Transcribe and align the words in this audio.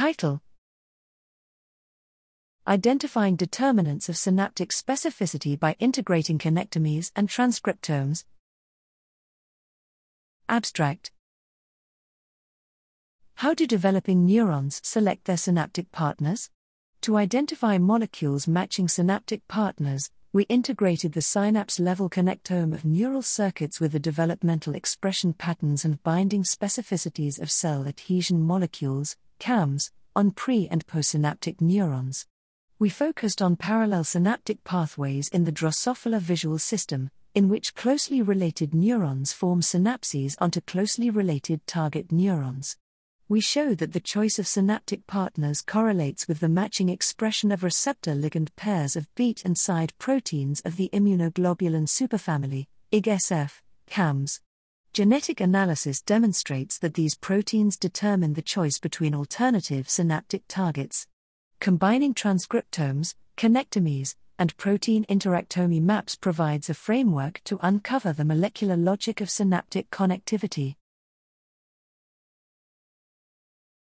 Title 0.00 0.40
Identifying 2.66 3.36
determinants 3.36 4.08
of 4.08 4.16
synaptic 4.16 4.70
specificity 4.70 5.60
by 5.60 5.76
integrating 5.78 6.38
connectomes 6.38 7.12
and 7.14 7.28
transcriptomes. 7.28 8.24
Abstract 10.48 11.10
How 13.34 13.52
do 13.52 13.66
developing 13.66 14.24
neurons 14.24 14.80
select 14.82 15.26
their 15.26 15.36
synaptic 15.36 15.92
partners? 15.92 16.48
To 17.02 17.18
identify 17.18 17.76
molecules 17.76 18.48
matching 18.48 18.88
synaptic 18.88 19.46
partners, 19.48 20.10
we 20.32 20.44
integrated 20.44 21.12
the 21.12 21.20
synapse 21.20 21.78
level 21.78 22.08
connectome 22.08 22.72
of 22.72 22.86
neural 22.86 23.20
circuits 23.20 23.80
with 23.80 23.92
the 23.92 24.00
developmental 24.00 24.74
expression 24.74 25.34
patterns 25.34 25.84
and 25.84 26.02
binding 26.02 26.42
specificities 26.42 27.38
of 27.38 27.50
cell 27.50 27.86
adhesion 27.86 28.40
molecules, 28.40 29.18
CAMs, 29.40 29.90
on 30.14 30.30
pre 30.30 30.68
and 30.68 30.86
postsynaptic 30.86 31.60
neurons. 31.60 32.26
We 32.78 32.88
focused 32.88 33.42
on 33.42 33.56
parallel 33.56 34.04
synaptic 34.04 34.62
pathways 34.62 35.26
in 35.30 35.42
the 35.42 35.52
Drosophila 35.52 36.20
visual 36.20 36.60
system, 36.60 37.10
in 37.34 37.48
which 37.48 37.74
closely 37.74 38.22
related 38.22 38.72
neurons 38.72 39.32
form 39.32 39.62
synapses 39.62 40.36
onto 40.40 40.60
closely 40.60 41.10
related 41.10 41.66
target 41.66 42.12
neurons 42.12 42.76
we 43.30 43.40
show 43.40 43.76
that 43.76 43.92
the 43.92 44.00
choice 44.00 44.40
of 44.40 44.48
synaptic 44.48 45.06
partners 45.06 45.62
correlates 45.62 46.26
with 46.26 46.40
the 46.40 46.48
matching 46.48 46.88
expression 46.88 47.52
of 47.52 47.62
receptor 47.62 48.12
ligand 48.12 48.48
pairs 48.56 48.96
of 48.96 49.06
beat 49.14 49.44
and 49.44 49.56
side 49.56 49.92
proteins 49.98 50.60
of 50.64 50.74
the 50.74 50.90
immunoglobulin 50.92 51.86
superfamily, 51.86 52.66
IGSF, 52.92 53.60
CAMs. 53.86 54.40
Genetic 54.92 55.40
analysis 55.40 56.02
demonstrates 56.02 56.76
that 56.78 56.94
these 56.94 57.14
proteins 57.14 57.76
determine 57.76 58.32
the 58.32 58.42
choice 58.42 58.80
between 58.80 59.14
alternative 59.14 59.88
synaptic 59.88 60.42
targets. 60.48 61.06
Combining 61.60 62.12
transcriptomes, 62.12 63.14
connectomes, 63.36 64.16
and 64.36 64.56
protein 64.56 65.04
interactome 65.04 65.80
maps 65.80 66.16
provides 66.16 66.68
a 66.68 66.74
framework 66.74 67.40
to 67.44 67.60
uncover 67.62 68.12
the 68.12 68.24
molecular 68.24 68.76
logic 68.76 69.20
of 69.20 69.30
synaptic 69.30 69.88
connectivity. 69.90 70.74